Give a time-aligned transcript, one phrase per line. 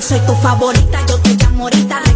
[0.00, 2.07] soy tu favorita, yo te llamo ahorita.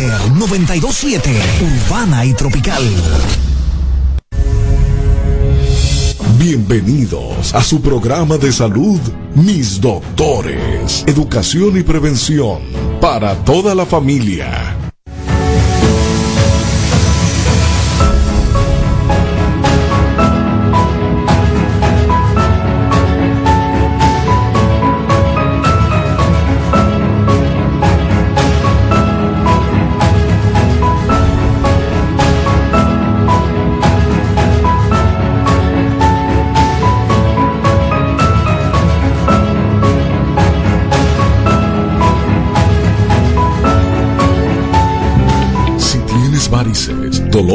[0.00, 1.30] Líder 927.
[1.60, 2.82] Urbana y tropical.
[6.38, 8.98] Bienvenidos a su programa de salud,
[9.34, 12.60] Mis Doctores, Educación y Prevención
[12.98, 14.79] para toda la familia.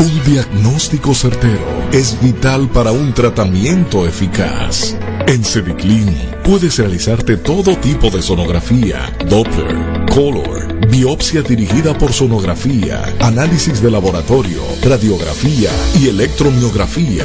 [0.00, 4.96] Un diagnóstico certero es vital para un tratamiento eficaz.
[5.26, 13.80] En Cediclin puedes realizarte todo tipo de sonografía, Doppler, Color, biopsia dirigida por sonografía, análisis
[13.80, 17.24] de laboratorio, radiografía y electromiografía.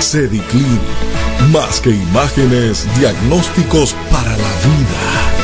[0.00, 0.80] Cediclin,
[1.52, 5.37] más que imágenes, diagnósticos para la vida.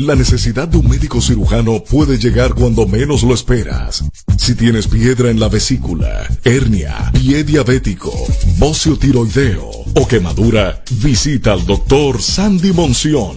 [0.00, 4.02] La necesidad de un médico cirujano puede llegar cuando menos lo esperas.
[4.38, 8.10] Si tienes piedra en la vesícula, hernia, pie diabético,
[8.56, 13.36] bocio tiroideo o quemadura, visita al doctor Sandy Monción,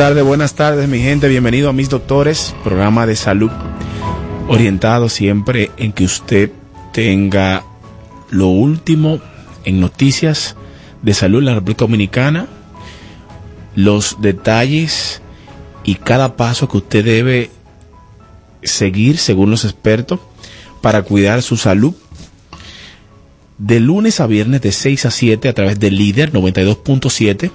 [0.00, 3.50] Buenas tardes mi gente, bienvenido a Mis Doctores, programa de salud
[4.48, 6.50] orientado siempre en que usted
[6.90, 7.64] tenga
[8.30, 9.20] lo último
[9.64, 10.56] en noticias
[11.02, 12.48] de salud en la República Dominicana,
[13.76, 15.20] los detalles
[15.84, 17.50] y cada paso que usted debe
[18.62, 20.18] seguir según los expertos
[20.80, 21.92] para cuidar su salud.
[23.58, 27.50] De lunes a viernes de 6 a 7 a través de Líder 92.7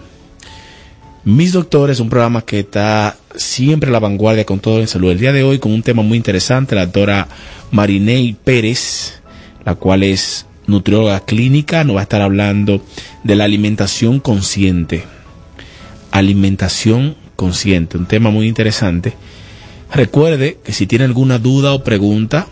[1.25, 5.09] mis Doctores, un programa que está siempre a la vanguardia con todo en salud.
[5.09, 7.27] El día de hoy con un tema muy interesante, la doctora
[7.71, 9.21] Marinei Pérez,
[9.65, 12.85] la cual es nutrióloga clínica, nos va a estar hablando
[13.23, 15.03] de la alimentación consciente.
[16.11, 19.15] Alimentación consciente, un tema muy interesante.
[19.91, 22.45] Recuerde que si tiene alguna duda o pregunta,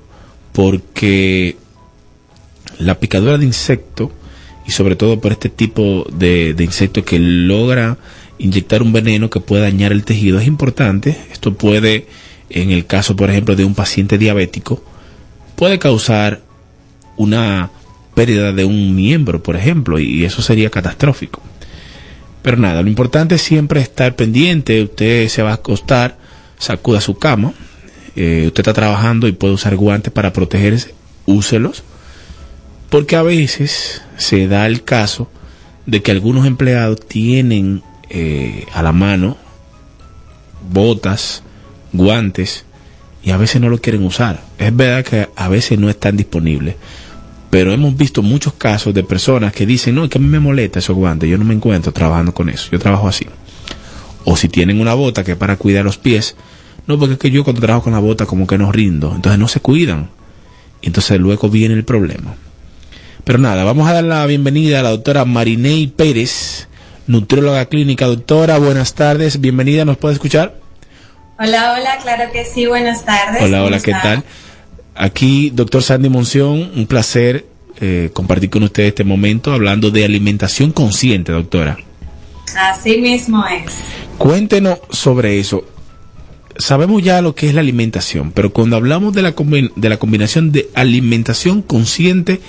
[0.52, 1.56] porque
[2.78, 4.12] la picadura de insecto
[4.66, 7.96] y sobre todo por este tipo de, de insectos que logra
[8.40, 11.16] inyectar un veneno que puede dañar el tejido es importante.
[11.30, 12.06] Esto puede,
[12.48, 14.82] en el caso, por ejemplo, de un paciente diabético,
[15.56, 16.40] puede causar
[17.16, 17.70] una
[18.14, 21.42] pérdida de un miembro, por ejemplo, y eso sería catastrófico.
[22.42, 24.82] Pero nada, lo importante es siempre estar pendiente.
[24.82, 26.16] Usted se va a acostar,
[26.58, 27.52] sacuda su cama.
[28.16, 30.94] Eh, usted está trabajando y puede usar guantes para protegerse,
[31.26, 31.84] úselos.
[32.88, 35.30] Porque a veces se da el caso
[35.84, 39.36] de que algunos empleados tienen eh, a la mano
[40.72, 41.42] botas,
[41.92, 42.64] guantes
[43.22, 44.42] y a veces no lo quieren usar.
[44.58, 46.76] Es verdad que a veces no están disponibles,
[47.50, 50.40] pero hemos visto muchos casos de personas que dicen, no, es que a mí me
[50.40, 53.26] molesta esos guantes, yo no me encuentro trabajando con eso, yo trabajo así.
[54.24, 56.36] O si tienen una bota que para cuidar los pies,
[56.86, 59.38] no, porque es que yo cuando trabajo con la bota como que no rindo, entonces
[59.38, 60.10] no se cuidan.
[60.82, 62.34] Entonces luego viene el problema.
[63.24, 66.68] Pero nada, vamos a dar la bienvenida a la doctora Marinei Pérez,
[67.06, 68.06] nutrióloga clínica.
[68.06, 70.58] Doctora, buenas tardes, bienvenida, ¿nos puede escuchar?
[71.38, 73.42] Hola, hola, claro que sí, buenas tardes.
[73.42, 74.24] Hola, hola, ¿qué tal?
[74.94, 77.46] Aquí, doctor Sandy Monción, un placer
[77.80, 81.78] eh, compartir con ustedes este momento hablando de alimentación consciente, doctora.
[82.54, 83.72] Así mismo es.
[84.18, 85.64] Cuéntenos sobre eso.
[86.58, 89.34] Sabemos ya lo que es la alimentación, pero cuando hablamos de la,
[89.76, 92.42] de la combinación de alimentación consciente,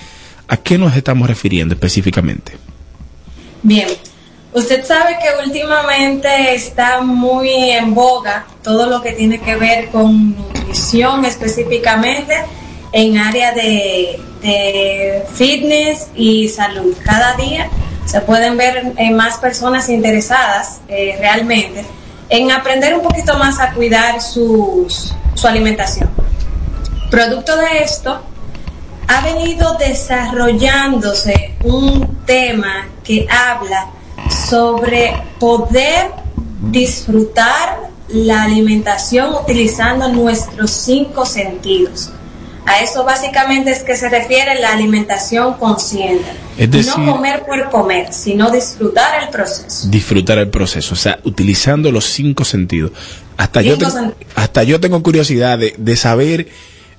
[0.50, 2.54] ¿a qué nos estamos refiriendo específicamente?
[3.64, 3.88] Bien,
[4.54, 10.36] usted sabe que últimamente está muy en boga todo lo que tiene que ver con
[10.36, 12.36] nutrición específicamente
[12.92, 14.20] en área de,
[15.36, 16.96] fitness y salud.
[17.06, 17.70] Cada día
[18.06, 21.86] se pueden ver eh, más personas interesadas eh, realmente
[22.28, 24.88] en aprender un poquito más a cuidar su
[25.44, 26.10] alimentación.
[27.12, 28.22] Producto de esto,
[29.08, 33.88] ha venido desarrollándose un tema que habla
[34.30, 36.12] sobre poder
[36.72, 42.10] disfrutar la alimentación utilizando nuestros cinco sentidos.
[42.66, 46.26] A eso básicamente es que se refiere la alimentación consciente.
[46.58, 49.88] Es decir- no comer por comer, sino disfrutar el proceso.
[49.90, 52.92] Disfrutar el proceso, o sea, utilizando los cinco sentidos.
[53.38, 54.34] Hasta, yo, tengo, sentidos.
[54.36, 56.50] hasta yo tengo curiosidad de, de saber,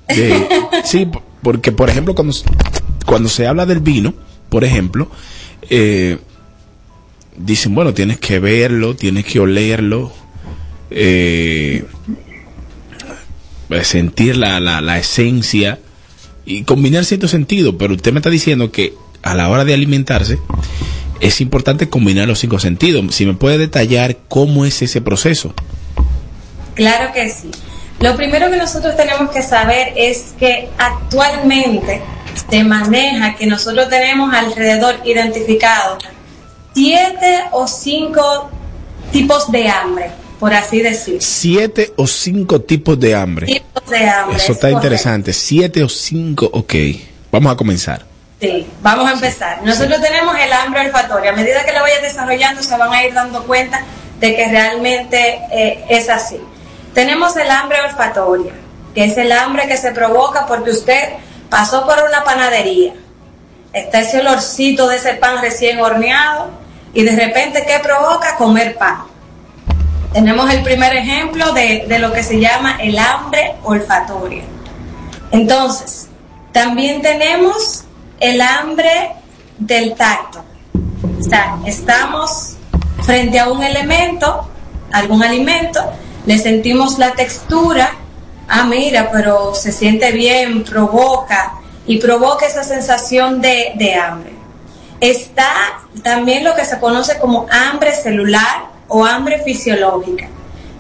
[0.09, 0.49] de,
[0.85, 1.09] sí,
[1.43, 2.35] porque por ejemplo, cuando,
[3.07, 4.15] cuando se habla del vino,
[4.49, 5.09] por ejemplo,
[5.71, 6.19] eh,
[7.37, 10.13] dicen, bueno, tienes que verlo, tienes que olerlo,
[10.91, 11.85] eh,
[13.71, 15.79] eh, sentir la, la, la esencia
[16.45, 20.39] y combinar ciertos sentidos, pero usted me está diciendo que a la hora de alimentarse
[21.21, 23.15] es importante combinar los cinco sentidos.
[23.15, 25.55] Si me puede detallar cómo es ese proceso.
[26.75, 27.51] Claro que sí.
[28.01, 32.03] Lo primero que nosotros tenemos que saber es que actualmente
[32.51, 35.99] se maneja que nosotros tenemos alrededor identificado
[36.75, 38.51] siete o cinco
[39.11, 41.23] tipos de hambre, por así decir.
[41.23, 43.47] Siete o cinco tipos de hambre.
[43.47, 44.37] Tipos de hambre.
[44.37, 45.33] Eso es está interesante.
[45.33, 46.75] Siete o cinco, ok.
[47.31, 48.05] Vamos a comenzar.
[48.41, 49.63] Sí, vamos a empezar.
[49.63, 51.31] Nosotros tenemos el hambre olfatoria.
[51.31, 53.85] A medida que lo vaya desarrollando, se van a ir dando cuenta
[54.19, 56.39] de que realmente eh, es así.
[56.93, 58.53] Tenemos el hambre olfatoria,
[58.95, 61.11] que es el hambre que se provoca porque usted
[61.49, 62.95] pasó por una panadería.
[63.73, 66.62] Está ese olorcito de ese pan recién horneado
[66.95, 68.37] y de repente, ¿qué provoca?
[68.37, 69.05] Comer pan.
[70.13, 74.43] Tenemos el primer ejemplo de, de lo que se llama el hambre olfatoria.
[75.31, 76.09] Entonces,
[76.53, 77.85] también tenemos
[78.21, 79.13] el hambre
[79.59, 80.45] del tacto.
[81.19, 82.57] O sea, estamos
[83.03, 84.49] frente a un elemento,
[84.93, 85.81] algún alimento,
[86.27, 87.93] le sentimos la textura,
[88.49, 91.55] ah, mira, pero se siente bien, provoca,
[91.87, 94.32] y provoca esa sensación de, de hambre.
[95.03, 100.29] Está también lo que se conoce como hambre celular o hambre fisiológica.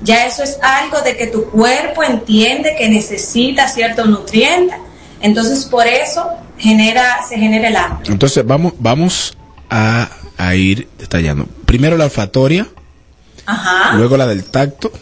[0.04, 4.76] Ya eso es algo de que tu cuerpo entiende que necesita cierto nutriente,
[5.20, 6.24] entonces por eso
[6.56, 8.12] genera, se genera el hambre.
[8.12, 9.36] Entonces vamos, vamos
[9.68, 10.08] a,
[10.38, 11.46] a ir detallando.
[11.66, 12.68] Primero la olfatoria,
[13.44, 14.92] Ajá, luego la del tacto,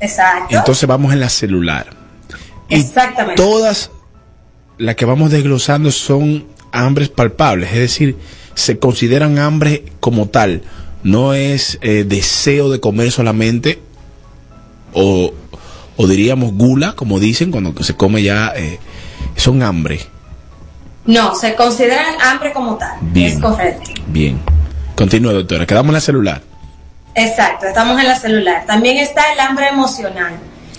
[0.00, 0.56] exacto.
[0.56, 1.88] entonces vamos en la celular.
[2.70, 3.42] Y Exactamente.
[3.42, 3.90] todas
[4.78, 8.16] las que vamos desglosando son hambres palpables, es decir,
[8.56, 10.62] se consideran hambre como tal.
[11.04, 13.78] No es eh, deseo de comer solamente
[14.92, 15.32] o,
[15.96, 18.80] o diríamos gula, como dicen, cuando se come ya, eh,
[19.36, 20.00] son hambre.
[21.04, 22.98] No, se consideran hambre como tal.
[23.02, 23.34] Bien.
[23.34, 23.90] Es correcto.
[24.08, 24.40] Bien.
[24.96, 25.66] Continúa, doctora.
[25.66, 26.42] Quedamos en la celular.
[27.14, 28.64] Exacto, estamos en la celular.
[28.66, 30.32] También está el hambre emocional.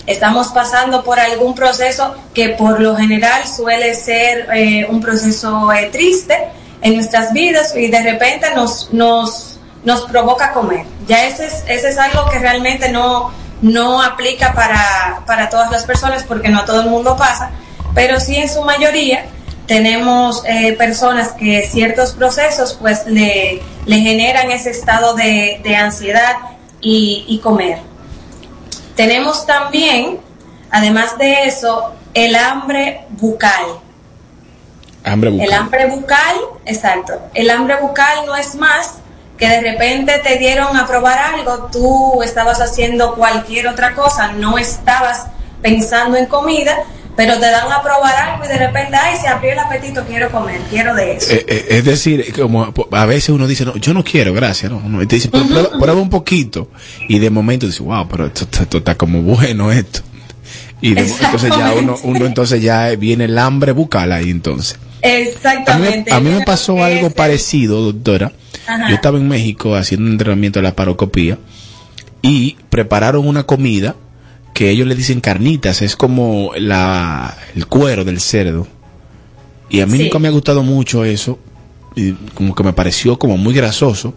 [0.06, 5.88] Estamos pasando por algún proceso que por lo general suele ser eh, un proceso eh,
[5.92, 6.34] triste
[6.82, 10.86] en nuestras vidas y de repente nos, nos, nos provoca comer.
[11.06, 15.84] Ya ese es, ese es algo que realmente no, no aplica para, para todas las
[15.84, 17.50] personas porque no a todo el mundo pasa,
[17.94, 19.26] pero sí en su mayoría
[19.66, 26.36] tenemos eh, personas que ciertos procesos pues le, le generan ese estado de, de ansiedad
[26.80, 27.78] y, y comer.
[28.96, 30.20] Tenemos también,
[30.70, 33.80] además de eso, el hambre bucal.
[35.04, 35.46] Hambre bucal.
[35.46, 37.14] El hambre bucal, exacto.
[37.34, 38.94] El hambre bucal no es más
[39.38, 44.58] que de repente te dieron a probar algo, tú estabas haciendo cualquier otra cosa, no
[44.58, 45.26] estabas
[45.62, 46.76] pensando en comida,
[47.16, 50.30] pero te dan a probar algo y de repente, ay, se abrió el apetito, quiero
[50.32, 51.32] comer, quiero de eso.
[51.32, 54.80] Eh, eh, es decir, como a veces uno dice, no, yo no quiero, gracias, no,
[54.80, 56.68] no, y te dice, pero prueba, prueba un poquito,
[57.08, 60.00] y de momento dice, wow, pero esto, esto- esto está como bueno esto.
[60.80, 64.78] Y de- entonces ya uno, uno entonces ya viene el hambre bucal ahí entonces.
[65.02, 66.12] A mí, me- Exactamente.
[66.12, 68.32] a mí me pasó algo parecido, doctora.
[68.66, 68.88] Ajá.
[68.88, 71.38] Yo estaba en México haciendo un entrenamiento de la parocopía
[72.22, 73.94] y prepararon una comida
[74.54, 78.66] que ellos le dicen carnitas, es como la, el cuero del cerdo.
[79.70, 80.04] Y a mí Sí.
[80.04, 81.38] nunca me ha gustado mucho eso.
[81.94, 84.14] Y como que me pareció como muy grasoso.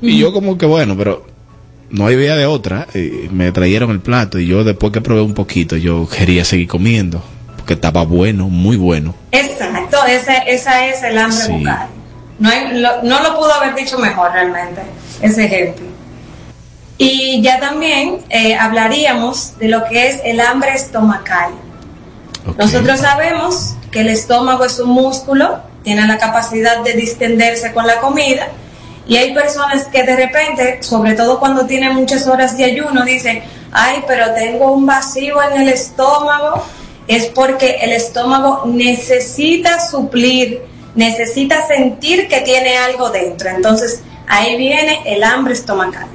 [0.00, 1.26] Y yo como que bueno, pero
[1.90, 2.86] no había de otra.
[2.94, 6.68] Y me trajeron el plato y yo después que probé un poquito, yo quería seguir
[6.68, 7.22] comiendo.
[7.70, 9.14] Porque estaba bueno, muy bueno.
[9.30, 11.52] Exacto, ese, esa es el hambre Sí.
[11.52, 11.86] bucal.
[12.40, 14.82] No, hay- lo- no lo pudo haber dicho mejor realmente,
[15.22, 15.86] ese ejemplo.
[16.98, 21.50] Y ya también eh, hablaríamos de lo que es el hambre estomacal.
[22.58, 28.00] Nosotros sabemos que el estómago es un músculo, tiene la capacidad de distenderse con la
[28.00, 28.48] comida
[29.06, 33.44] y hay personas que de repente, sobre todo cuando tienen muchas horas de ayuno, dicen,
[33.70, 36.64] ay, pero tengo un vacío en el estómago,
[37.10, 40.60] es porque el estómago necesita suplir,
[40.94, 43.50] necesita sentir que tiene algo dentro.
[43.50, 46.06] Entonces ahí viene el hambre estomacal.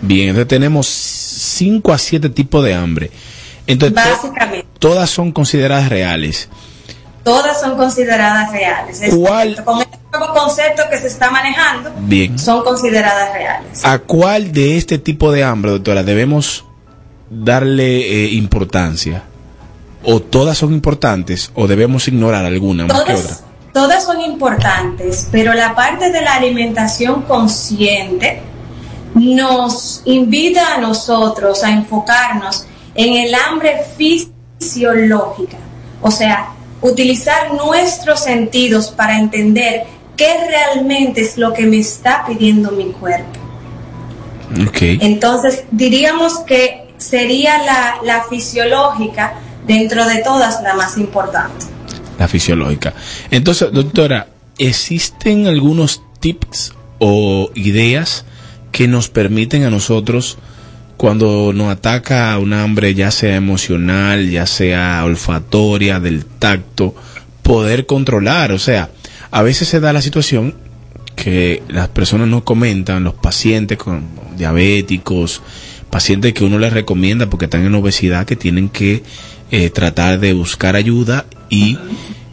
[0.00, 3.10] Bien, entonces tenemos 5 a 7 tipos de hambre.
[3.66, 6.48] Entonces, to- Básicamente, todas son consideradas reales.
[7.22, 9.02] todas son consideradas reales.
[9.02, 9.62] Es ¿Cuál?
[9.62, 9.64] correcto.
[9.64, 12.38] Con este nuevo concepto que se está manejando, Bien.
[12.38, 13.84] son consideradas reales.
[13.84, 16.64] ¿A cuál de este tipo de hambre, doctora, debemos
[17.30, 19.24] darle eh, importancia?
[20.04, 23.36] ¿O todas son importantes o debemos ignorar alguna más que otra?
[23.72, 28.40] Todas, son importantes, pero la parte de la alimentación consciente
[29.14, 35.58] nos invita a nosotros a enfocarnos en el hambre fisiológica,
[36.02, 39.84] o sea, utilizar nuestros sentidos para entender
[40.16, 43.38] qué realmente es lo que me está pidiendo mi cuerpo.
[44.66, 44.78] Ok.
[45.00, 49.34] Entonces, diríamos que sería la, la fisiológica
[49.68, 51.66] dentro de todas la más importante.
[52.18, 52.94] La fisiológica.
[53.30, 54.26] Entonces, doctora,
[54.58, 58.24] ¿existen algunos tips o ideas
[58.72, 60.38] que nos permiten a nosotros,
[60.96, 66.94] cuando nos ataca un hambre, ya sea emocional, ya sea olfatoria, del tacto,
[67.42, 68.50] poder controlar?
[68.50, 68.90] O sea,
[69.30, 70.54] a veces se da la situación
[71.14, 74.02] que las personas no comentan, los pacientes con
[74.36, 75.42] diabéticos,
[75.90, 79.02] pacientes que uno les recomienda porque están en obesidad, que tienen que
[79.50, 81.78] eh, tratar de buscar ayuda y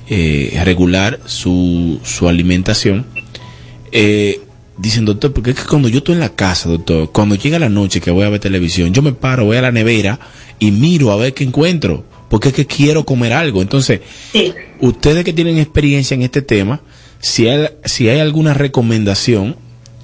[0.09, 3.05] eh, regular su, su alimentación.
[3.91, 4.41] Eh,
[4.77, 7.69] dicen, doctor, porque es que cuando yo estoy en la casa, doctor, cuando llega la
[7.69, 10.19] noche que voy a ver televisión, yo me paro, voy a la nevera
[10.59, 13.61] y miro a ver qué encuentro, porque es que quiero comer algo.
[13.61, 14.01] Entonces,
[14.81, 16.81] ustedes que tienen experiencia en este tema,
[17.19, 19.55] si hay, si hay alguna recomendación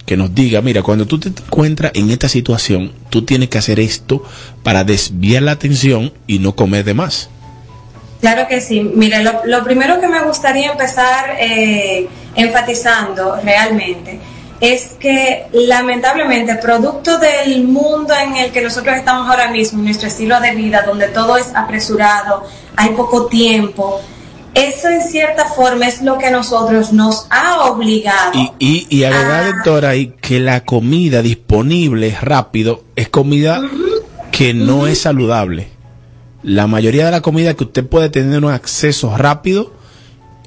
[0.05, 3.79] que nos diga, mira, cuando tú te encuentras en esta situación, tú tienes que hacer
[3.79, 4.23] esto
[4.63, 7.29] para desviar la atención y no comer de más.
[8.19, 8.81] Claro que sí.
[8.81, 14.19] Mire, lo, lo primero que me gustaría empezar eh, enfatizando realmente
[14.61, 20.39] es que lamentablemente, producto del mundo en el que nosotros estamos ahora mismo, nuestro estilo
[20.39, 22.43] de vida, donde todo es apresurado,
[22.75, 23.99] hay poco tiempo,
[24.53, 28.31] eso en cierta forma es lo que a nosotros nos ha obligado.
[28.33, 33.61] Y, y, y agregar, doctora, ahí que la comida disponible rápido es comida
[34.31, 35.67] que no es saludable.
[36.43, 39.73] La mayoría de la comida que usted puede tener un acceso rápido,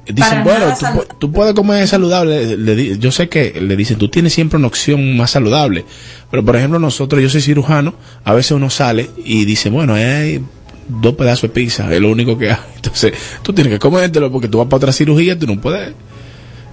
[0.05, 2.57] dicen, Para bueno, tú, pu- tú puedes comer saludable.
[2.57, 5.85] Le yo sé que le dicen, tú tienes siempre una opción más saludable.
[6.29, 10.43] Pero, por ejemplo, nosotros, yo soy cirujano, a veces uno sale y dice, bueno, hay
[10.87, 12.57] dos pedazos de pizza, es lo único que hay.
[12.75, 15.93] Entonces, tú tienes que comértelo porque tú vas para otra cirugía, tú no puedes.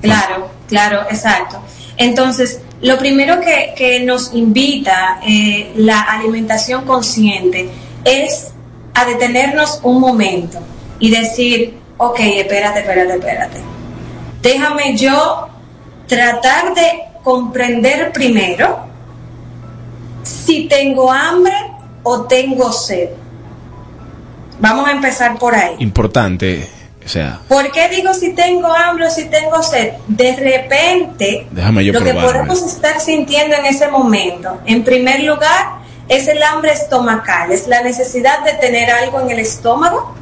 [0.00, 1.60] Claro, claro, exacto.
[1.96, 7.68] Entonces, lo primero que, que nos invita eh, la alimentación consciente
[8.04, 8.52] es
[8.94, 10.58] a detenernos un momento
[10.98, 13.60] y decir, ok, espérate, espérate, espérate.
[14.42, 15.48] Déjame yo
[16.06, 18.80] tratar de comprender primero
[20.22, 21.54] si tengo hambre
[22.02, 23.10] o tengo sed.
[24.62, 25.74] Vamos a empezar por ahí.
[25.80, 26.68] Importante,
[27.04, 29.94] o sea, ¿Por qué digo si tengo hambre o si tengo sed?
[30.06, 35.82] De repente, Déjame yo lo que podemos estar sintiendo en ese momento, en primer lugar,
[36.08, 40.14] es el hambre estomacal, es la necesidad de tener algo en el estómago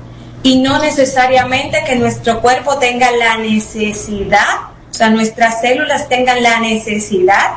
[0.42, 6.60] y no necesariamente que nuestro cuerpo tenga la necesidad, o sea, nuestras células tengan la
[6.60, 7.56] necesidad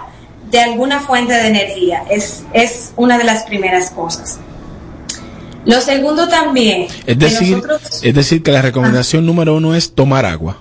[0.51, 2.03] de alguna fuente de energía.
[2.09, 4.37] Es, es una de las primeras cosas.
[5.65, 9.95] Lo segundo también, es que decir, nosotros- es decir que la recomendación número uno es
[9.95, 10.57] tomar agua.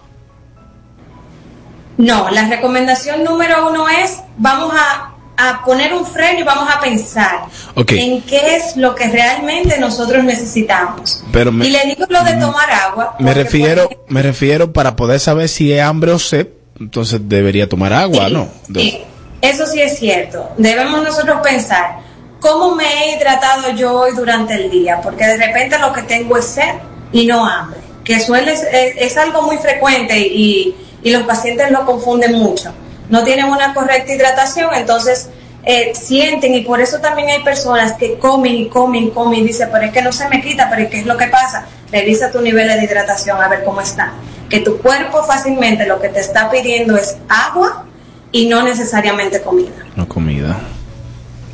[1.99, 6.81] No, la recomendación número uno es, vamos a, a poner un freno y vamos a
[6.81, 7.43] pensar
[7.75, 7.93] Ok.
[7.93, 11.23] en qué es lo que realmente nosotros necesitamos.
[11.33, 13.17] Pero me- y le digo lo de tomar agua.
[13.19, 16.49] Me refiero, me refiero para poder saber si es hambre o sed,
[16.81, 18.49] entonces debería tomar agua, ¿no?
[18.75, 18.99] Sí,
[19.41, 20.51] eso sí es cierto.
[20.57, 21.99] Debemos nosotros pensar,
[22.43, 25.01] ¿cómo me he hidratado yo hoy durante el día?
[25.01, 26.75] Porque de repente lo que tengo es sed
[27.13, 27.81] y no hambre.
[28.05, 30.75] que suele, es, algo muy frecuente y,
[31.05, 32.73] y los pacientes lo confunden mucho.
[33.09, 35.29] No tienen una correcta hidratación, entonces
[35.65, 39.47] eh, sienten y por eso también hay personas que comen y comen y comen y
[39.47, 41.67] dicen, pero es que no se me quita, pero ¿qué es lo que pasa?
[41.93, 44.13] Revisa tu nivel de hidratación a ver cómo está.
[44.51, 47.85] Que tu cuerpo fácilmente lo que te está pidiendo es agua
[48.33, 49.71] y no necesariamente comida.
[49.95, 50.59] No comida.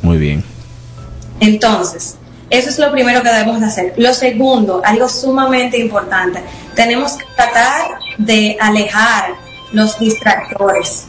[0.01, 0.43] Muy bien.
[1.39, 2.17] Entonces,
[2.49, 3.93] eso es lo primero que debemos de hacer.
[3.97, 6.41] Lo segundo, algo sumamente importante,
[6.75, 9.35] tenemos que tratar de alejar
[9.71, 11.05] los distractores.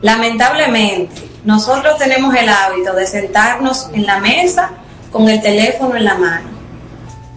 [0.00, 4.70] Lamentablemente, nosotros tenemos el hábito de sentarnos en la mesa
[5.10, 6.48] con el teléfono en la mano,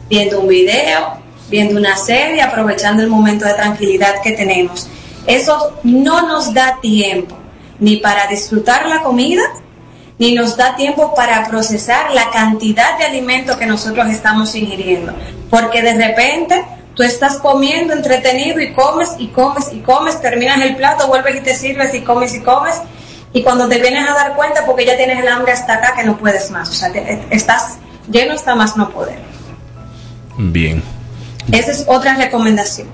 [0.10, 1.17] viendo un video,
[1.50, 4.89] viendo una serie, aprovechando el momento de tranquilidad que tenemos.
[5.28, 7.38] Eso no nos da tiempo
[7.80, 9.41] ni para disfrutar la comida,
[10.22, 15.14] ni nos da tiempo para procesar la cantidad de alimento que nosotros estamos ingiriendo.
[15.50, 20.76] Porque de repente tú estás comiendo entretenido y comes y comes y comes, terminas el
[20.76, 22.76] plato, vuelves y te sirves y comes y comes.
[23.34, 26.04] Y cuando te vienes a dar cuenta, porque ya tienes el hambre hasta acá, que
[26.04, 26.70] no puedes más.
[26.70, 29.18] O sea, te- estás lleno hasta más no poder.
[30.38, 30.84] Bien.
[31.52, 32.88] Esa es otra recomendación.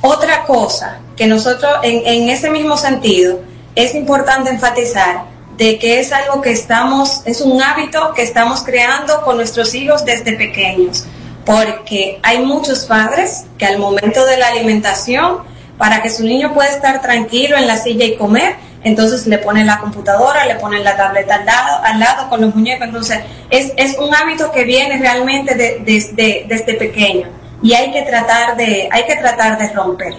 [0.00, 3.40] Otra cosa que nosotros, en, en ese mismo sentido,
[3.74, 5.31] es importante enfatizar
[5.62, 10.04] de que es algo que estamos, es un hábito que estamos creando con nuestros hijos
[10.04, 11.04] desde pequeños,
[11.46, 15.38] porque hay muchos padres que al momento de la alimentación,
[15.78, 19.68] para que su niño pueda estar tranquilo en la silla y comer, entonces le ponen
[19.68, 23.72] la computadora, le ponen la tableta al lado, al lado con los muñecos, entonces es,
[23.76, 27.28] es un hábito que viene realmente de- desde, desde pequeño
[27.62, 30.14] y hay que tratar de, hay que tratar de romper.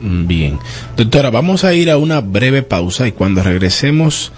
[0.00, 0.58] Mm, Bien.
[0.96, 4.32] Doctora, vamos a ir a una breve pausa y cuando regresemos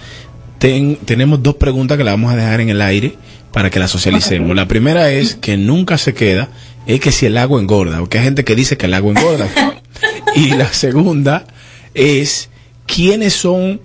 [0.71, 3.15] ten- tenemos dos preguntas que la vamos a dejar en el aire
[3.53, 4.55] para que las socialicemos.
[4.57, 6.49] La primera es que nunca se queda,
[6.87, 9.49] es que si el agua engorda, porque hay gente que dice que el agua engorda.
[10.35, 11.47] y la segunda
[11.95, 12.51] es
[12.87, 13.81] quiénes son,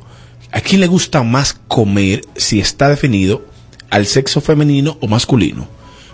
[0.51, 3.45] a quién le gusta más comer si está definido
[3.89, 5.67] al sexo femenino o masculino.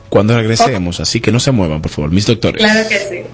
[0.09, 2.61] Cuando regresemos, así que no se muevan, por favor, mis doctores.
[2.63, 3.27] Claro que sí.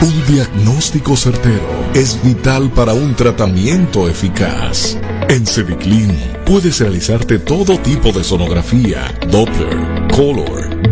[0.00, 4.96] Un diagnóstico certero es vital para un tratamiento eficaz.
[5.28, 10.73] En Cediclin puedes realizarte todo tipo de sonografía, Doppler, Color,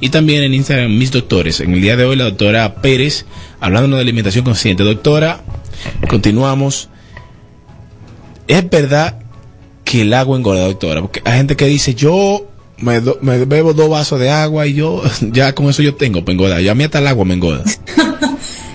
[0.00, 1.60] y también en Instagram, Mis Doctores.
[1.60, 3.24] En el día de hoy, la doctora Pérez,
[3.60, 4.82] hablándonos de alimentación consciente.
[4.82, 5.40] Doctora,
[6.08, 6.88] continuamos.
[8.48, 9.20] ¿Es verdad
[9.84, 11.00] que el agua engorda, doctora?
[11.02, 15.02] Porque hay gente que dice, yo me, me bebo dos vasos de agua y yo,
[15.20, 16.60] ya con eso yo tengo para engordar.
[16.60, 17.62] Ya a mí hasta el agua me engorda.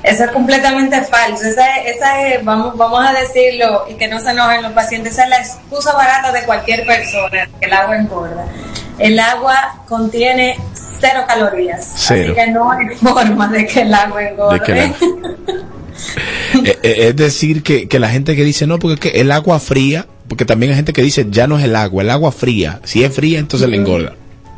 [0.08, 1.44] Eso es completamente falso.
[1.44, 5.26] Esa, esa es, vamos, vamos a decirlo y que no se enojen los pacientes, esa
[5.26, 8.46] es la excusa barata de cualquier persona, que el agua engorda.
[9.00, 10.58] El agua contiene
[11.00, 11.94] cero calorías.
[11.96, 12.34] Cero.
[12.36, 14.60] Así que no hay forma de que el agua engorde.
[14.74, 14.94] De
[16.64, 20.06] Eh, eh, es decir, que, que la gente que dice, no, porque el agua fría,
[20.28, 22.80] porque también hay gente que dice, ya no es el agua, el agua fría.
[22.84, 24.14] Si es fría, entonces le engorda.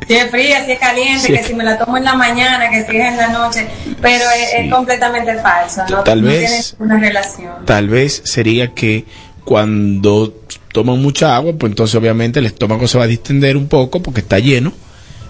[0.06, 1.32] Si es fría, si es caliente, Sí.
[1.32, 3.66] que si me la tomo en la mañana, que si es en la noche,
[4.02, 7.52] pero es, es completamente falso, no, Tal no vez- tiene una relación.
[7.64, 9.04] Tal vez sería que
[9.44, 10.34] cuando
[10.72, 14.20] toman mucha agua, pues entonces obviamente el estómago se va a distender un poco porque
[14.20, 14.72] está lleno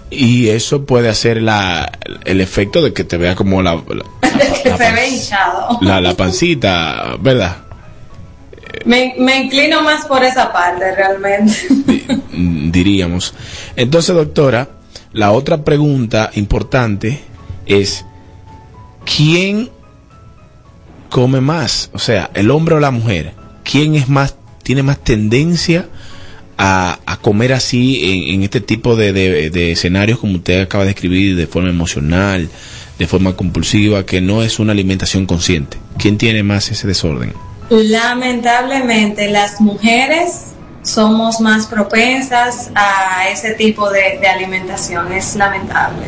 [0.09, 1.91] y eso puede hacer la,
[2.25, 4.03] el efecto de que te vea como la, la,
[4.63, 5.77] que se ve hinchado.
[5.81, 7.57] la- la pancita, ¿verdad?
[8.85, 11.53] Me, me inclino más por esa parte realmente.
[12.33, 13.33] Diríamos.
[13.75, 14.69] Entonces, doctora,
[15.13, 17.21] la otra pregunta importante
[17.65, 18.05] es,
[19.05, 19.69] ¿quién
[21.09, 21.89] come más?
[21.93, 23.33] O sea, el hombre o la mujer.
[23.63, 25.87] ¿Quién es más, tiene más tendencia
[26.57, 30.83] a, a comer así en, en este tipo de, de- de escenarios como usted acaba
[30.85, 32.49] de escribir, de forma emocional,
[32.99, 35.77] de forma compulsiva, que no es una alimentación consciente?
[35.97, 37.33] ¿Quién tiene más ese desorden?
[37.69, 40.47] Lamentablemente las mujeres
[40.83, 46.05] somos más propensas a ese tipo de, de alimentación, es lamentable,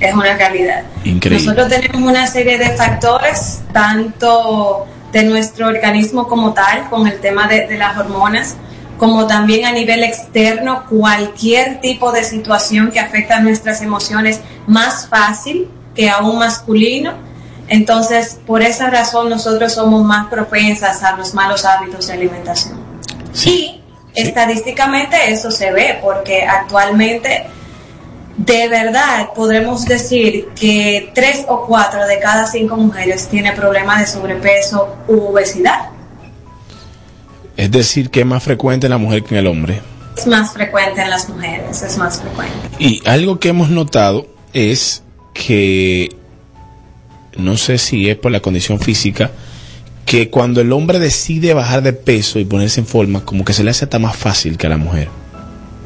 [0.00, 0.84] es una realidad.
[1.04, 1.44] Increíble.
[1.44, 7.46] Nosotros tenemos una serie de factores, tanto de nuestro organismo como tal, con el tema
[7.46, 8.56] de, de las hormonas,
[8.98, 15.70] como también a nivel externo, cualquier tipo de situación que afecta nuestras emociones más fácil
[15.94, 17.12] que a un masculino.
[17.68, 22.74] Entonces, por esa razón nosotros somos más propensas a los malos hábitos de alimentación.
[23.46, 23.80] Y
[24.16, 27.46] estadísticamente eso se ve, porque actualmente
[28.36, 34.06] de verdad podremos decir que tres o cuatro de cada cinco mujeres tiene problemas de
[34.06, 35.90] sobrepeso u obesidad.
[37.56, 39.80] Es decir, que es más frecuente en la mujer que en el hombre.
[40.16, 42.54] Es más frecuente en las mujeres, es más frecuente.
[42.78, 46.16] Y algo que hemos notado es que,
[47.36, 49.30] no sé si es por la condición física,
[50.06, 53.64] que cuando el hombre decide bajar de peso y ponerse en forma, como que se
[53.64, 55.08] le hace hasta más fácil que a la mujer.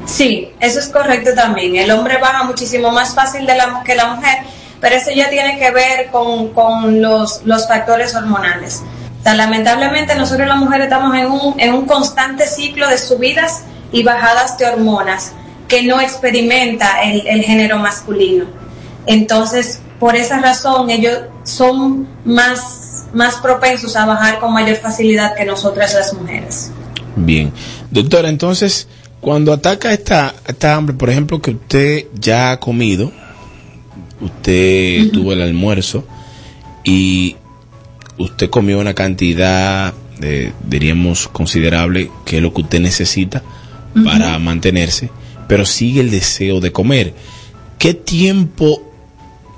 [0.08, 1.76] Sí, eso es correcto también.
[1.76, 4.38] El hombre baja muchísimo más fácil de la, que la mujer,
[4.80, 8.82] pero eso ya tiene que ver con, con los, los factores hormonales.
[9.24, 14.56] Lamentablemente nosotros las mujeres estamos en un, en un constante ciclo de subidas y bajadas
[14.56, 15.32] de hormonas
[15.68, 18.46] que no experimenta el, el género masculino.
[19.04, 25.44] Entonces, por esa razón, ellos son más, más propensos a bajar con mayor facilidad que
[25.44, 26.70] nosotras las mujeres.
[27.16, 27.52] Bien.
[27.90, 28.88] Doctora, entonces,
[29.20, 33.12] cuando ataca esta, esta hambre, por ejemplo, que usted ya ha comido,
[34.20, 36.04] usted tuvo el almuerzo
[36.84, 37.36] y
[38.16, 43.42] usted comió una cantidad, de, diríamos, considerable, que es lo que usted necesita
[44.04, 45.10] para mantenerse,
[45.48, 47.14] pero sigue el deseo de comer.
[47.78, 48.82] ¿Qué tiempo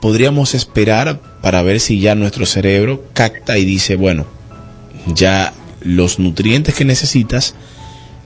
[0.01, 4.27] podríamos esperar para ver si ya nuestro cerebro capta y dice, bueno,
[5.07, 5.53] ya
[5.83, 7.55] los nutrientes que necesitas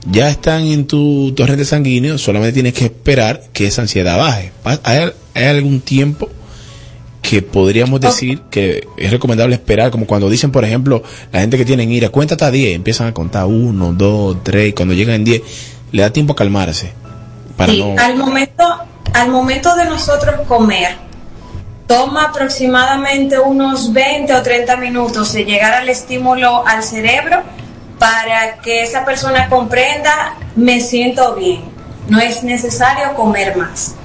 [0.05, 4.51] ya están en tu torrente sanguíneo, solamente tienes que esperar que esa ansiedad baje.
[4.63, 6.29] ¿Hay, hay algún tiempo
[7.21, 9.89] que podríamos decir que es recomendable esperar?
[9.91, 11.01] Como cuando dicen, por ejemplo,
[11.31, 14.93] la gente que tienen ira, cuenta hasta 10, empiezan a contar 1, 2, 3, cuando
[14.93, 15.41] llegan en 10,
[15.91, 16.93] le da tiempo a calmarse.
[17.57, 17.95] Para Sí, no...
[18.01, 18.63] al momento,
[19.13, 20.97] al momento de nosotros comer,
[21.87, 27.43] toma aproximadamente unos 20 o 30 minutos de llegar al estímulo al cerebro
[27.99, 31.63] para que esa persona comprenda, me siento bien,
[32.07, 33.95] no es necesario comer más.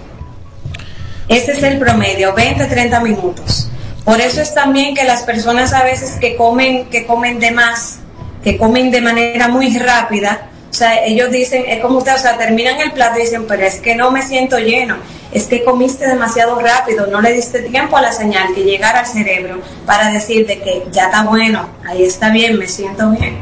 [1.29, 3.71] Ese es el promedio, 20 o 30 minutos.
[4.05, 8.01] Por eso es también que las personas a veces que comen, que comen de más,
[8.43, 12.39] que comen de manera muy rápida, o sea, ellos dicen, es como usted, o sea,
[12.39, 14.97] terminan el plato y dicen, pero es que no me siento lleno,
[15.33, 19.07] es que comiste demasiado rápido, no le diste tiempo a la señal que llegara al
[19.07, 23.39] cerebro para decirte que ya está bueno, ahí está bien, me siento bien.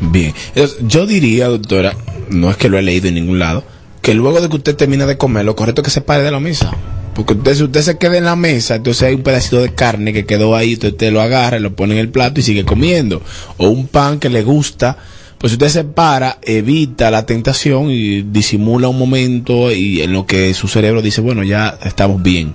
[0.00, 0.32] Bien,
[0.82, 1.94] yo diría, doctora,
[2.30, 3.64] no es que lo he leído en ningún lado,
[4.02, 6.30] que luego de que usted termina de comer, lo correcto es que se pare de
[6.30, 6.72] la mesa.
[7.14, 10.12] Porque usted, si usted se queda en la mesa, entonces hay un pedacito de carne
[10.12, 13.22] que quedó ahí, entonces usted lo agarra, lo pone en el plato y sigue comiendo.
[13.56, 14.96] O un pan que le gusta,
[15.38, 20.26] pues si usted se para, evita la tentación y disimula un momento y en lo
[20.26, 22.54] que su cerebro dice, bueno, ya estamos bien.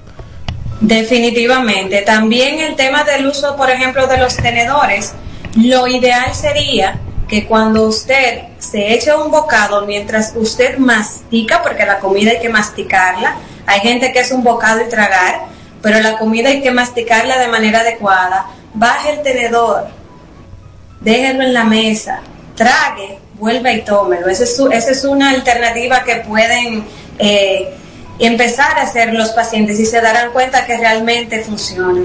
[0.80, 2.02] Definitivamente.
[2.02, 5.14] También el tema del uso, por ejemplo, de los tenedores,
[5.56, 11.99] lo ideal sería que cuando usted se eche un bocado mientras usted mastica, porque la
[11.99, 15.45] comida hay que masticarla, hay gente que es un bocado y tragar,
[15.82, 19.88] pero la comida hay que masticarla de manera adecuada, baje el tenedor,
[21.01, 22.21] déjelo en la mesa,
[22.55, 24.28] trague, vuelva y tómelo.
[24.28, 26.86] Esa es, esa es una alternativa que pueden
[27.19, 27.74] eh,
[28.19, 32.01] empezar a hacer los pacientes y se darán cuenta que realmente funciona.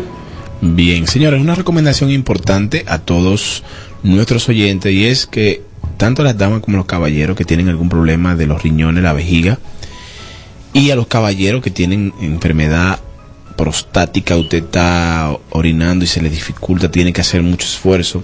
[0.61, 3.63] Bien, señores, una recomendación importante a todos
[4.03, 5.63] nuestros oyentes y es que
[5.97, 9.59] tanto las damas como los caballeros que tienen algún problema de los riñones, la vejiga,
[10.73, 13.01] y a los caballeros que tienen enfermedad
[13.57, 18.23] prostática, usted está orinando y se le dificulta, tiene que hacer mucho esfuerzo,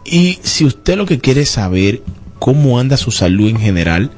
[0.05, 2.03] Y si usted lo que quiere saber
[2.41, 4.11] cómo anda su salud en general,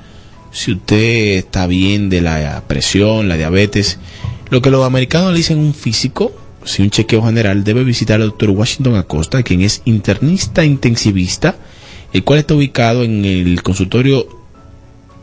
[0.53, 3.99] si usted está bien de la presión, la diabetes,
[4.49, 6.33] lo que los americanos le dicen un físico,
[6.65, 11.57] si un chequeo general, debe visitar al doctor Washington Acosta, quien es internista intensivista,
[12.15, 14.27] el cual está ubicado en el consultorio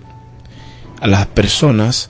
[1.01, 2.09] a las personas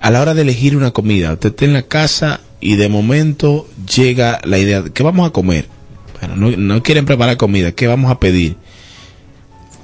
[0.00, 1.32] a la hora de elegir una comida?
[1.32, 3.66] Usted está en la casa y de momento
[3.96, 5.66] llega la idea de que vamos a comer.
[6.20, 8.56] Bueno, no, no quieren preparar comida, ¿qué vamos a pedir?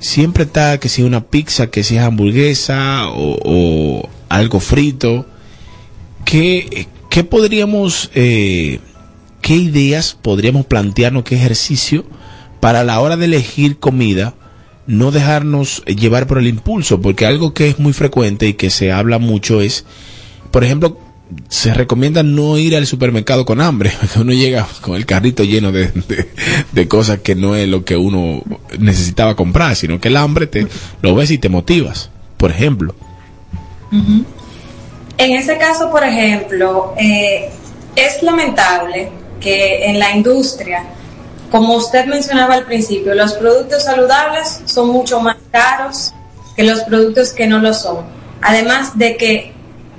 [0.00, 5.26] Siempre está que si una pizza, que si es hamburguesa o, algo frito.
[6.24, 8.80] ¿Qué, qué podríamos, eh,
[9.40, 12.04] qué ideas podríamos plantearnos, qué ejercicio
[12.61, 14.34] para la hora de elegir comida?
[14.89, 18.91] No dejarnos llevar por el impulso, porque algo que es muy frecuente y que se
[18.91, 19.84] habla mucho es,
[20.51, 20.99] por ejemplo,
[21.51, 25.93] se recomienda no ir al supermercado con hambre, uno llega con el carrito lleno de,
[26.72, 28.43] de, cosas que no es lo que uno
[28.78, 30.66] necesitaba comprar, sino que el hambre te
[31.03, 32.95] lo ves y te motivas, por ejemplo.
[35.18, 37.51] En ese caso, por ejemplo, eh,
[37.95, 40.84] es lamentable que en la industria,
[41.51, 46.12] como usted mencionaba al principio, los productos saludables son mucho más caros
[46.57, 48.05] que los productos que no lo son.
[48.42, 49.53] Además de que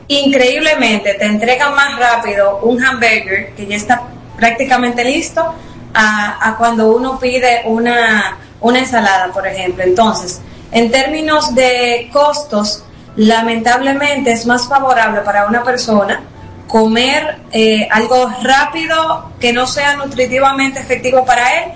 [0.08, 4.02] increíblemente te entregan más rápido un hamburger que ya está
[4.38, 5.54] prácticamente listo
[5.94, 9.84] a, a cuando uno pide una, una ensalada, por ejemplo.
[9.84, 10.42] Entonces,
[10.72, 12.84] en términos de costos,
[13.16, 16.22] lamentablemente es más favorable para una persona
[16.70, 21.72] comer eh, algo rápido que no sea nutritivamente efectivo para él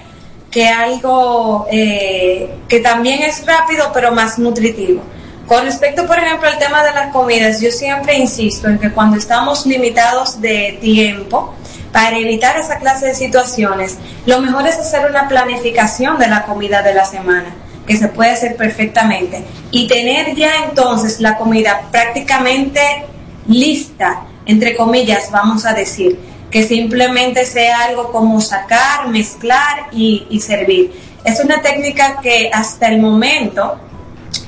[0.51, 5.01] que algo eh, que también es rápido pero más nutritivo.
[5.47, 9.17] Con respecto, por ejemplo, al tema de las comidas, yo siempre insisto en que cuando
[9.17, 11.55] estamos limitados de tiempo,
[11.91, 16.81] para evitar esa clase de situaciones, lo mejor es hacer una planificación de la comida
[16.81, 17.53] de la semana,
[17.85, 23.05] que se puede hacer perfectamente, y tener ya entonces la comida prácticamente
[23.47, 26.19] lista, entre comillas, vamos a decir,
[26.53, 30.93] que simplemente sea algo como sacar, mezclar y, servir.
[31.25, 33.79] Es una técnica que hasta el momento,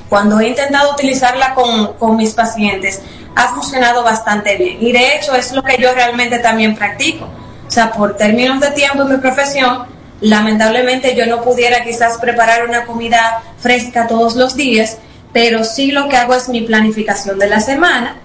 [0.08, 3.02] cuando he intentado utilizarla con, con, mis pacientes,
[3.34, 4.78] ha funcionado bastante bien.
[4.80, 7.24] Y de hecho es lo que yo realmente también practico.
[7.66, 9.86] O sea, por términos de tiempo en mi profesión,
[10.20, 14.98] lamentablemente yo no pudiera quizás preparar una comida fresca todos los días,
[15.32, 18.16] pero sí lo que hago es mi planificación de la semana.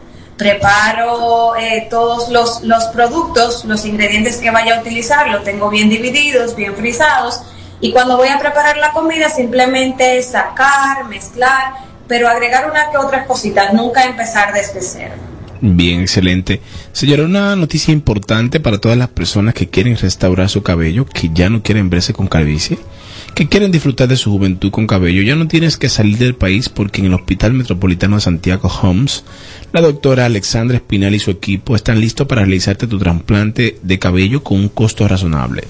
[0.41, 5.87] Preparo eh, todos los, los productos, los ingredientes que vaya a utilizar, los tengo bien
[5.87, 7.43] divididos, bien frisados
[7.79, 11.73] y cuando voy a preparar la comida simplemente sacar, mezclar,
[12.07, 15.13] pero agregar una que otras cositas, nunca empezar desde cero.
[15.61, 16.59] Bien, excelente.
[16.91, 21.51] Señora, una noticia importante para todas las personas que quieren restaurar su cabello, que ya
[21.51, 22.79] no quieren verse con calvicie,
[23.35, 25.21] que quieren disfrutar de su juventud con cabello.
[25.21, 29.23] Ya no tienes que salir del país porque en el Hospital Metropolitano de Santiago Homes,
[29.71, 34.43] la doctora Alexandra Espinal y su equipo están listos para realizarte tu trasplante de cabello
[34.43, 35.63] con un costo razonable.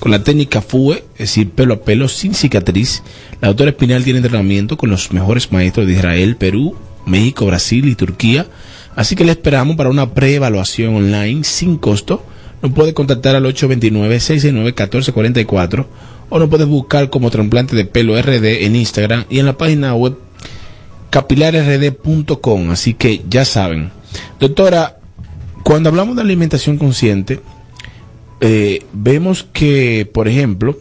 [0.00, 3.02] Con la técnica FUE, es decir, pelo a pelo, sin cicatriz,
[3.40, 6.76] la doctora Espinal tiene entrenamiento con los mejores maestros de Israel, Perú,
[7.06, 8.46] México, Brasil y Turquía.
[8.94, 12.22] Así que le esperamos para una preevaluación online sin costo.
[12.62, 15.86] Nos puede contactar al 829-669-1444
[16.28, 19.94] o nos puedes buscar como trasplante de pelo RD en Instagram y en la página
[19.94, 20.16] web
[21.10, 22.70] capilarrd.com.
[22.70, 23.90] Así que ya saben.
[24.40, 24.98] Doctora,
[25.62, 27.40] cuando hablamos de alimentación consciente,
[28.40, 30.78] eh, vemos que, por ejemplo,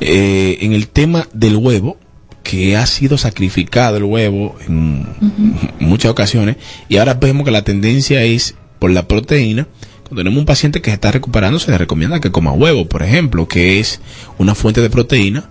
[0.00, 1.98] eh, en el tema del huevo,
[2.42, 5.72] que ha sido sacrificado el huevo en uh -huh.
[5.80, 6.56] muchas ocasiones,
[6.88, 9.66] y ahora vemos que la tendencia es por la proteína.
[10.10, 13.04] Cuando tenemos un paciente que se está recuperando, se le recomienda que coma huevo, por
[13.04, 14.00] ejemplo, que es
[14.38, 15.48] una fuente de proteína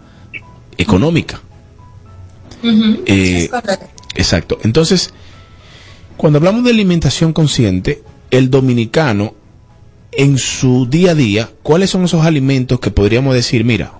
[0.78, 1.39] económica.
[2.62, 3.03] Uh -huh.
[3.05, 3.49] eh,
[4.16, 4.60] exacto.
[4.64, 5.14] Entonces,
[6.18, 9.34] cuando hablamos de alimentación consciente, el dominicano
[10.12, 13.93] en su día a día, ¿cuáles son esos alimentos que podríamos decir, mira,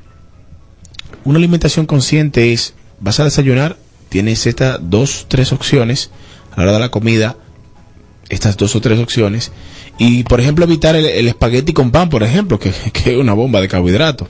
[1.24, 3.78] una alimentación consciente es, vas a desayunar,
[4.10, 6.12] tienes estas dos, tres opciones,
[6.52, 7.38] a la hora de la comida,
[8.28, 9.54] estas dos o tres opciones,
[10.00, 13.34] y por ejemplo evitar el, el espagueti con pan, por ejemplo, que, que es una
[13.34, 14.28] bomba de carbohidratos.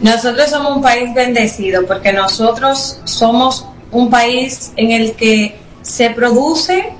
[0.00, 6.92] Nosotros somos un país bendecido porque nosotros somos un país en el que se produce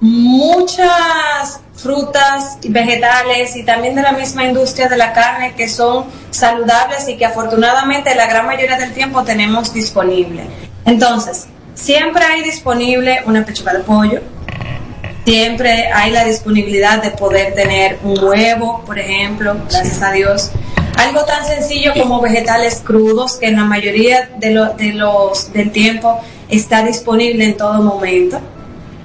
[0.00, 6.06] muchas frutas y vegetales y también de la misma industria de la carne que son
[6.30, 10.44] saludables y que afortunadamente la gran mayoría del tiempo tenemos disponible.
[10.84, 14.20] Entonces, siempre hay disponible una pechuga de pollo,
[15.24, 20.04] siempre hay la disponibilidad de poder tener un huevo, por ejemplo, gracias sí.
[20.04, 20.50] a Dios.
[20.96, 25.70] Algo tan sencillo como vegetales crudos que en la mayoría de, lo, de los del
[25.70, 28.40] tiempo está disponible en todo momento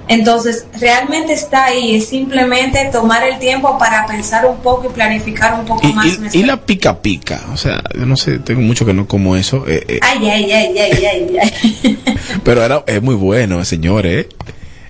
[0.08, 5.58] entonces, realmente está ahí, es simplemente tomar el tiempo para pensar un poco y planificar
[5.58, 6.06] un poco y, más.
[6.32, 9.34] Y, y, la pica pica, o sea, yo no sé, tengo mucho que no como
[9.34, 9.64] eso.
[9.66, 9.98] Eh, eh.
[10.02, 11.98] Ay, ay, ay, ay, ay, ay.
[12.44, 14.28] Pero era, es muy bueno, señor, ¿eh?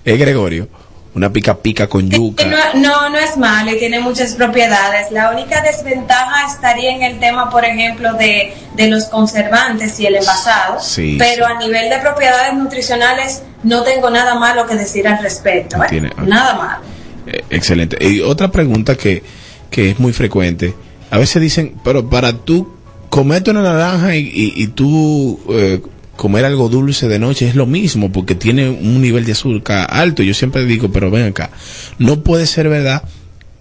[0.04, 0.68] Es Gregorio.
[1.16, 2.44] Una pica pica con yuca.
[2.46, 5.10] No, no, no es malo y tiene muchas propiedades.
[5.10, 10.16] La única desventaja estaría en el tema, por ejemplo, de, de los conservantes y el
[10.16, 10.78] envasado.
[10.80, 15.82] Sí, pero a nivel de propiedades nutricionales no tengo nada malo que decir al respecto.
[15.82, 15.86] ¿eh?
[15.88, 16.84] Tiene- Nada malo.
[17.26, 17.96] Eh, excelente.
[18.06, 19.22] Y otra pregunta que,
[19.70, 20.74] que es muy frecuente.
[21.10, 22.72] A veces dicen, pero para tú
[23.08, 25.80] comerte una naranja y, y, y tú eh,
[26.16, 30.22] comer algo dulce de noche es lo mismo porque tiene un nivel de azúcar alto.
[30.22, 31.50] Yo siempre digo, pero ven acá,
[31.98, 33.02] no puede ser verdad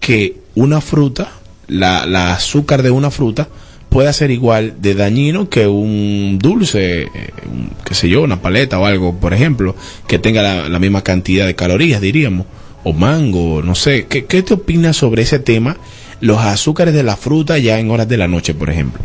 [0.00, 1.28] que una fruta,
[1.68, 3.48] la, la azúcar de una fruta,
[3.88, 7.08] pueda ser igual de dañino que un dulce, eh,
[7.50, 9.74] un- qué sé yo, una paleta o algo, por ejemplo,
[10.08, 12.46] que tenga la, la misma cantidad de calorías, diríamos,
[12.84, 14.06] o mango, no sé.
[14.06, 15.76] ¿Qué, qué te opinas sobre ese tema?
[16.20, 19.02] Los azúcares de la fruta ya en horas de la noche, por ejemplo.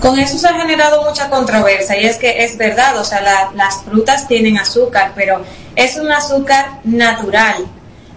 [0.00, 3.50] Con eso se ha generado mucha controversia y es que es verdad, o sea, la-
[3.54, 5.42] las frutas tienen azúcar, pero
[5.76, 7.66] es un azúcar natural.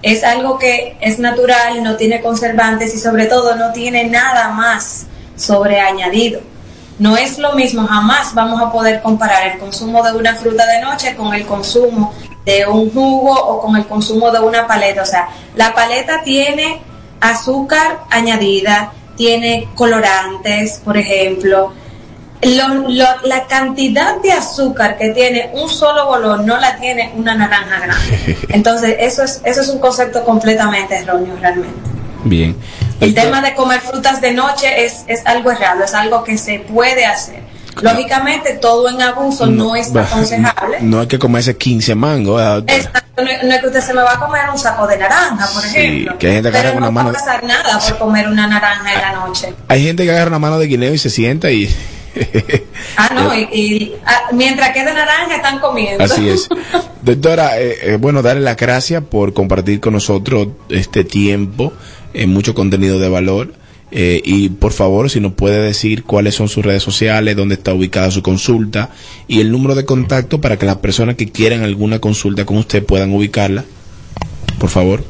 [0.02, 5.08] Es algo que es natural, no tiene conservantes y sobre todo no tiene nada más
[5.36, 6.42] sobreañadido.
[7.00, 10.80] No es lo mismo, jamás vamos a poder comparar el consumo de una fruta de
[10.82, 12.14] noche con el consumo
[12.46, 15.02] de un jugo o con el consumo de una paleta.
[15.02, 16.82] O sea, la paleta tiene
[17.20, 21.74] azúcar añadida, tiene colorantes, por ejemplo.
[22.42, 27.36] Lo- lo- la cantidad de azúcar que tiene un solo bolón no la tiene una
[27.36, 28.38] naranja grande.
[28.50, 31.90] Entonces, eso es, eso es un concepto completamente erróneo realmente.
[32.26, 32.56] Bien.
[33.00, 36.60] El tema de comer frutas de noche es, es algo errado, es algo que se
[36.60, 37.42] puede hacer.
[37.82, 40.78] Lógicamente, todo en abuso no, es bah, aconsejable.
[40.82, 42.42] No hay que comerse 15 mangos.
[42.42, 44.98] ah, Exacto, no, no es que usted se me va a comer un saco de
[44.98, 46.18] naranja, por Sí, ejemplo.
[46.18, 47.10] que hay gente que agarra Pero con no la va mano.
[47.10, 49.54] a pasar nada por comer una naranja en la noche.
[49.68, 51.74] Hay gente que agarra una mano de guineo y se sienta y...
[52.96, 56.04] Ah, no, y, y, ah, mientras quede naranja están comiendo.
[56.04, 56.48] Así es.
[57.02, 61.74] Doctora, eh, eh, bueno, darle las gracias por compartir con nosotros este tiempo,
[62.14, 63.54] eh, mucho contenido de valor.
[63.96, 67.76] Eh, y por favor, si nos puede decir cuáles son sus redes sociales, dónde está
[67.76, 68.90] ubicada su consulta
[69.28, 72.84] y el número de contacto para que las personas que quieran alguna consulta con usted
[72.84, 73.66] puedan ubicarla.
[74.58, 75.04] Por favor.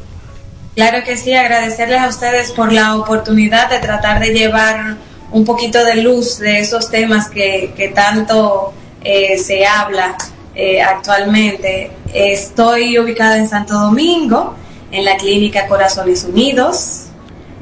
[0.75, 4.97] Claro que sí, agradecerles a ustedes por la oportunidad de tratar de llevar
[5.31, 10.17] un poquito de luz de esos temas que, que tanto eh, se habla
[10.55, 11.89] eh, actualmente.
[12.13, 14.55] Estoy ubicada en Santo Domingo,
[14.91, 17.12] en la clínica Corazones Unidos,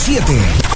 [0.01, 0.70] 927.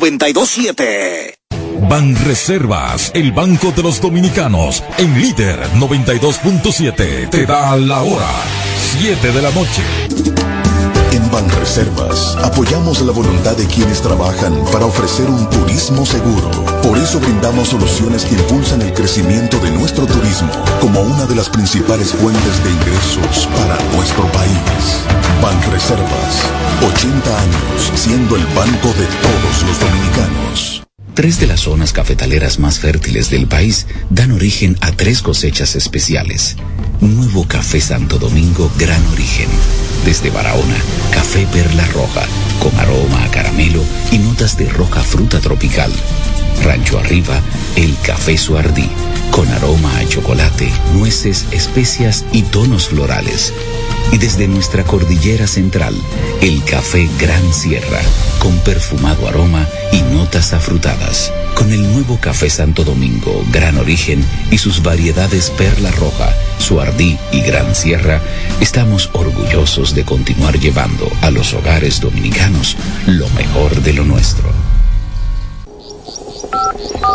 [0.00, 1.38] 927.
[1.88, 8.28] Ban Reservas, el Banco de los Dominicanos, en líder 92.7, te da la hora,
[8.98, 9.82] 7 de la noche.
[11.12, 16.50] En Banreservas apoyamos la voluntad de quienes trabajan para ofrecer un turismo seguro.
[16.82, 21.48] Por eso brindamos soluciones que impulsan el crecimiento de nuestro turismo como una de las
[21.48, 25.23] principales fuentes de ingresos para nuestro país.
[25.42, 26.42] Banreservas,
[26.82, 30.82] 80 años siendo el banco de todos los dominicanos.
[31.14, 36.56] Tres de las zonas cafetaleras más fértiles del país dan origen a tres cosechas especiales.
[37.00, 39.48] Nuevo Café Santo Domingo Gran Origen.
[40.04, 40.76] Desde Barahona,
[41.12, 42.22] café perla roja,
[42.60, 45.92] con aroma a caramelo y notas de roja fruta tropical.
[46.62, 47.40] Rancho Arriba,
[47.76, 48.88] el café Suardí,
[49.30, 53.52] con aroma a chocolate, nueces, especias y tonos florales.
[54.12, 55.94] Y desde nuestra cordillera central,
[56.40, 58.00] el café Gran Sierra,
[58.38, 61.32] con perfumado aroma y notas afrutadas.
[61.54, 67.40] Con el nuevo café Santo Domingo, Gran Origen y sus variedades Perla Roja, Suardí y
[67.40, 68.20] Gran Sierra,
[68.60, 72.76] estamos orgullosos de continuar llevando a los hogares dominicanos
[73.06, 74.73] lo mejor de lo nuestro.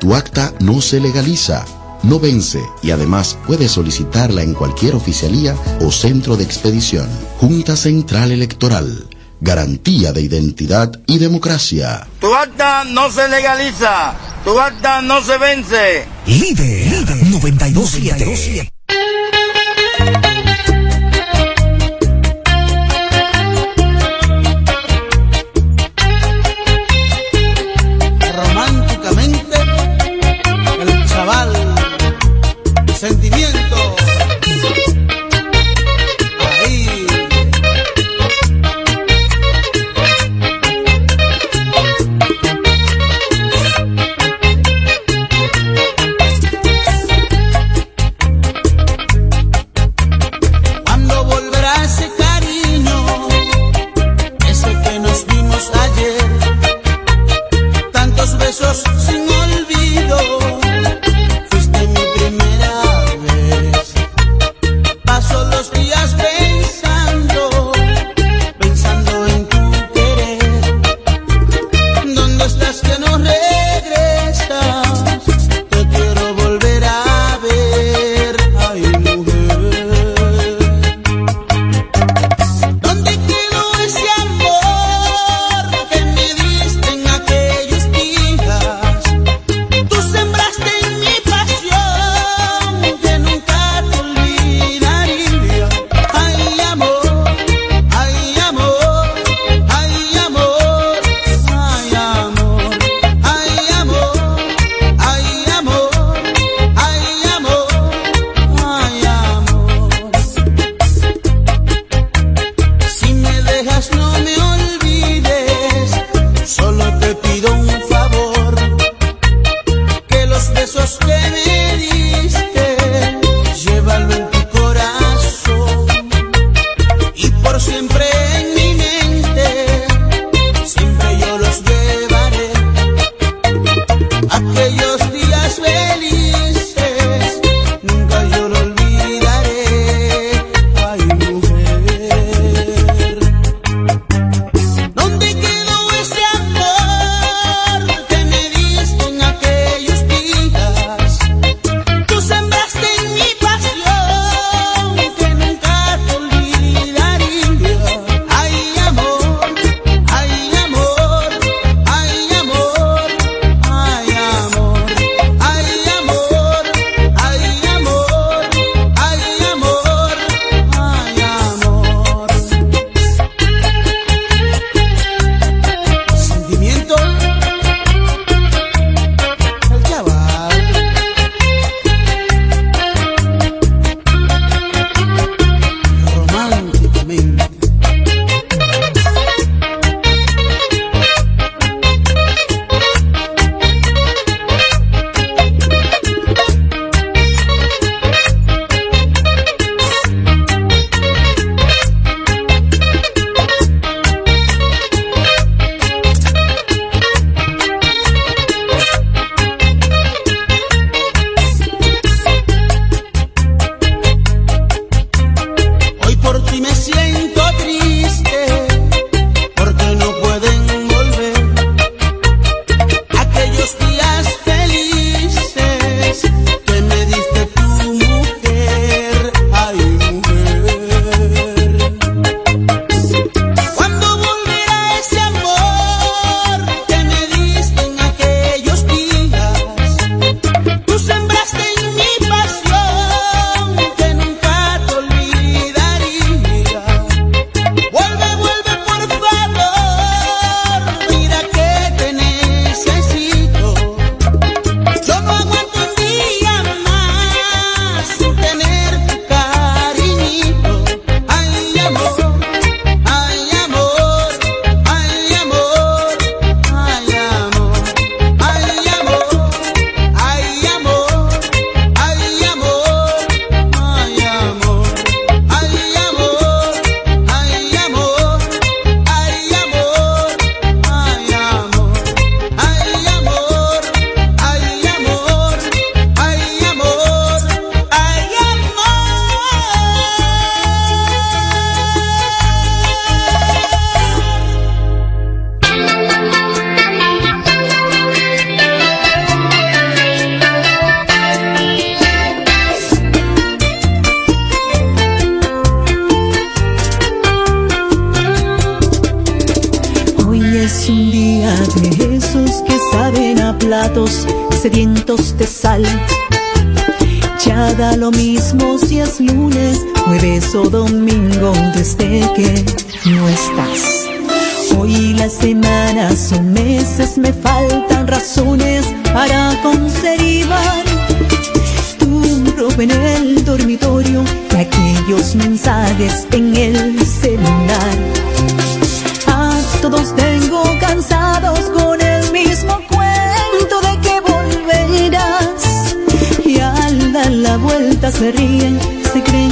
[0.00, 1.64] Tu acta no se legaliza,
[2.04, 7.08] no vence y además puedes solicitarla en cualquier oficialía o centro de expedición.
[7.38, 9.08] Junta Central Electoral.
[9.40, 12.06] Garantía de identidad y democracia.
[12.20, 16.06] Tu acta no se legaliza, tu acta no se vence.
[16.26, 18.77] Líder 927.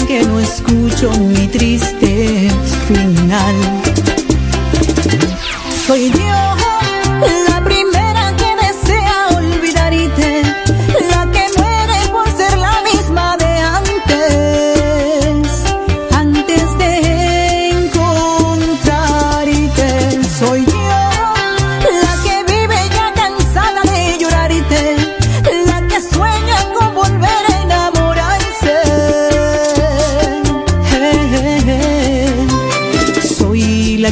[0.07, 2.49] que no escucho mi triste
[2.87, 3.55] final.
[5.87, 6.56] Soy yo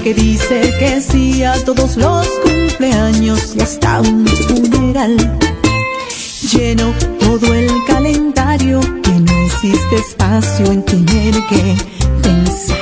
[0.05, 5.17] que dice que sí a todos los cumpleaños y hasta un funeral.
[6.53, 11.77] Lleno todo el calendario que no existe espacio en tener que
[12.23, 12.77] pensar.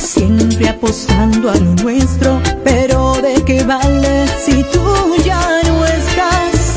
[0.00, 4.82] Siempre apostando a lo nuestro, pero de qué vale si tú
[5.22, 6.74] ya no estás.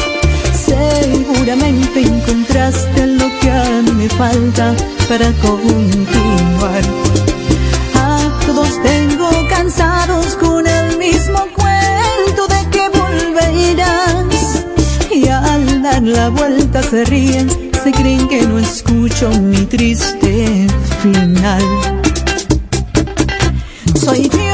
[0.65, 4.75] Seguramente encontraste lo que a mí me falta
[5.07, 7.22] para continuar
[16.03, 17.49] la vuelta, se ríen,
[17.83, 20.67] se creen que no escucho mi triste
[21.01, 21.63] final.
[23.95, 24.52] Soy Dios.